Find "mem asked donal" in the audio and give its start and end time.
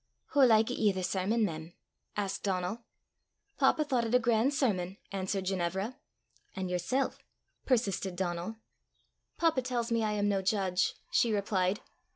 1.45-2.81